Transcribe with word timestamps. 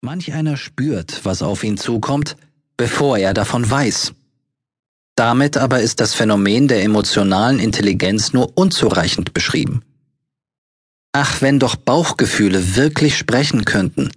Manch 0.00 0.32
einer 0.32 0.56
spürt, 0.56 1.24
was 1.24 1.42
auf 1.42 1.64
ihn 1.64 1.76
zukommt, 1.76 2.36
bevor 2.76 3.18
er 3.18 3.34
davon 3.34 3.68
weiß. 3.68 4.12
Damit 5.16 5.56
aber 5.56 5.80
ist 5.80 5.98
das 5.98 6.14
Phänomen 6.14 6.68
der 6.68 6.84
emotionalen 6.84 7.58
Intelligenz 7.58 8.32
nur 8.32 8.56
unzureichend 8.56 9.34
beschrieben. 9.34 9.82
Ach, 11.12 11.42
wenn 11.42 11.58
doch 11.58 11.74
Bauchgefühle 11.74 12.76
wirklich 12.76 13.18
sprechen 13.18 13.64
könnten. 13.64 14.12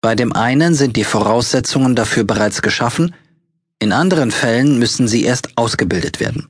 Bei 0.00 0.16
dem 0.16 0.32
einen 0.32 0.74
sind 0.74 0.96
die 0.96 1.04
Voraussetzungen 1.04 1.94
dafür 1.94 2.24
bereits 2.24 2.60
geschaffen, 2.60 3.14
in 3.78 3.92
anderen 3.92 4.32
Fällen 4.32 4.78
müssen 4.78 5.06
sie 5.06 5.22
erst 5.22 5.56
ausgebildet 5.56 6.18
werden. 6.18 6.48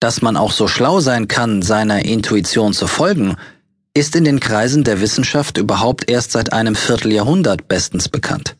Dass 0.00 0.22
man 0.22 0.38
auch 0.38 0.52
so 0.52 0.68
schlau 0.68 1.00
sein 1.00 1.28
kann, 1.28 1.60
seiner 1.60 2.04
Intuition 2.06 2.72
zu 2.72 2.86
folgen, 2.86 3.36
ist 3.96 4.14
in 4.14 4.24
den 4.24 4.40
Kreisen 4.40 4.84
der 4.84 5.00
Wissenschaft 5.00 5.56
überhaupt 5.56 6.10
erst 6.10 6.32
seit 6.32 6.52
einem 6.52 6.74
Vierteljahrhundert 6.74 7.66
bestens 7.66 8.08
bekannt. 8.08 8.56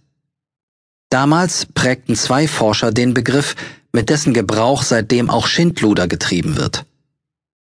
Damals 1.10 1.66
prägten 1.66 2.16
zwei 2.16 2.48
Forscher 2.48 2.90
den 2.90 3.12
Begriff, 3.12 3.54
mit 3.92 4.08
dessen 4.08 4.34
Gebrauch 4.34 4.82
seitdem 4.82 5.30
auch 5.30 5.46
Schindluder 5.46 6.08
getrieben 6.08 6.56
wird. 6.56 6.86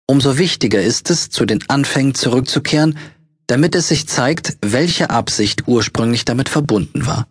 Umso 0.07 0.39
wichtiger 0.39 0.81
ist 0.81 1.11
es, 1.11 1.31
zu 1.31 1.45
den 1.45 1.69
Anfängen 1.69 2.15
zurückzukehren, 2.15 2.97
damit 3.47 3.75
es 3.75 3.89
sich 3.89 4.07
zeigt, 4.07 4.57
welche 4.63 5.11
Absicht 5.11 5.67
ursprünglich 5.67 6.25
damit 6.25 6.49
verbunden 6.49 7.07
war. 7.07 7.27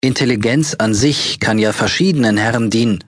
Intelligenz 0.00 0.74
an 0.74 0.94
sich 0.94 1.40
kann 1.40 1.58
ja 1.58 1.72
verschiedenen 1.72 2.36
Herren 2.36 2.70
dienen, 2.70 3.02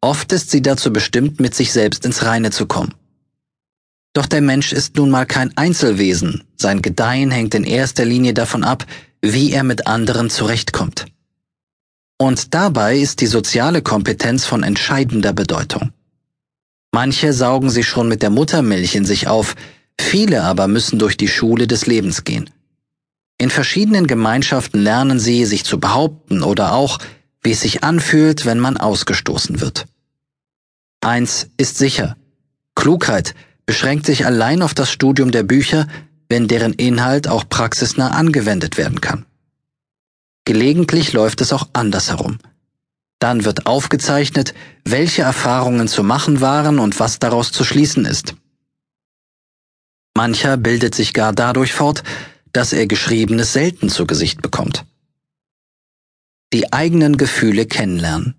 oft 0.00 0.32
ist 0.32 0.50
sie 0.50 0.62
dazu 0.62 0.92
bestimmt, 0.92 1.38
mit 1.40 1.54
sich 1.54 1.72
selbst 1.72 2.04
ins 2.06 2.24
Reine 2.24 2.50
zu 2.50 2.66
kommen. 2.66 2.94
Doch 4.18 4.26
der 4.26 4.40
Mensch 4.40 4.72
ist 4.72 4.96
nun 4.96 5.10
mal 5.10 5.26
kein 5.26 5.56
Einzelwesen, 5.56 6.42
sein 6.56 6.82
Gedeihen 6.82 7.30
hängt 7.30 7.54
in 7.54 7.62
erster 7.62 8.04
Linie 8.04 8.34
davon 8.34 8.64
ab, 8.64 8.84
wie 9.22 9.52
er 9.52 9.62
mit 9.62 9.86
anderen 9.86 10.28
zurechtkommt. 10.28 11.06
Und 12.18 12.52
dabei 12.52 12.98
ist 12.98 13.20
die 13.20 13.28
soziale 13.28 13.80
Kompetenz 13.80 14.44
von 14.44 14.64
entscheidender 14.64 15.32
Bedeutung. 15.32 15.92
Manche 16.90 17.32
saugen 17.32 17.70
sie 17.70 17.84
schon 17.84 18.08
mit 18.08 18.22
der 18.22 18.30
Muttermilch 18.30 18.96
in 18.96 19.04
sich 19.04 19.28
auf, 19.28 19.54
viele 20.00 20.42
aber 20.42 20.66
müssen 20.66 20.98
durch 20.98 21.16
die 21.16 21.28
Schule 21.28 21.68
des 21.68 21.86
Lebens 21.86 22.24
gehen. 22.24 22.50
In 23.40 23.50
verschiedenen 23.50 24.08
Gemeinschaften 24.08 24.80
lernen 24.80 25.20
sie, 25.20 25.44
sich 25.44 25.62
zu 25.62 25.78
behaupten 25.78 26.42
oder 26.42 26.72
auch, 26.72 26.98
wie 27.44 27.52
es 27.52 27.60
sich 27.60 27.84
anfühlt, 27.84 28.46
wenn 28.46 28.58
man 28.58 28.78
ausgestoßen 28.78 29.60
wird. 29.60 29.86
Eins 31.02 31.50
ist 31.56 31.78
sicher. 31.78 32.16
Klugheit 32.74 33.36
beschränkt 33.68 34.06
sich 34.06 34.24
allein 34.24 34.62
auf 34.62 34.72
das 34.72 34.90
Studium 34.90 35.30
der 35.30 35.42
Bücher, 35.42 35.86
wenn 36.30 36.48
deren 36.48 36.72
Inhalt 36.72 37.28
auch 37.28 37.46
praxisnah 37.46 38.12
angewendet 38.12 38.78
werden 38.78 39.02
kann. 39.02 39.26
Gelegentlich 40.46 41.12
läuft 41.12 41.42
es 41.42 41.52
auch 41.52 41.68
andersherum. 41.74 42.38
Dann 43.18 43.44
wird 43.44 43.66
aufgezeichnet, 43.66 44.54
welche 44.86 45.20
Erfahrungen 45.20 45.86
zu 45.86 46.02
machen 46.02 46.40
waren 46.40 46.78
und 46.78 46.98
was 46.98 47.18
daraus 47.18 47.52
zu 47.52 47.62
schließen 47.62 48.06
ist. 48.06 48.36
Mancher 50.16 50.56
bildet 50.56 50.94
sich 50.94 51.12
gar 51.12 51.34
dadurch 51.34 51.74
fort, 51.74 52.04
dass 52.54 52.72
er 52.72 52.86
Geschriebenes 52.86 53.52
selten 53.52 53.90
zu 53.90 54.06
Gesicht 54.06 54.40
bekommt. 54.40 54.86
Die 56.54 56.72
eigenen 56.72 57.18
Gefühle 57.18 57.66
kennenlernen. 57.66 58.34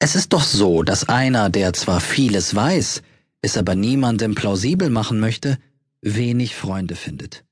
Es 0.00 0.16
ist 0.16 0.32
doch 0.32 0.42
so, 0.42 0.82
dass 0.82 1.08
einer, 1.08 1.48
der 1.48 1.72
zwar 1.74 2.00
vieles 2.00 2.56
weiß, 2.56 3.02
es 3.42 3.56
aber 3.56 3.74
niemandem 3.74 4.34
plausibel 4.34 4.88
machen 4.88 5.20
möchte, 5.20 5.58
wenig 6.00 6.54
Freunde 6.54 6.94
findet. 6.94 7.44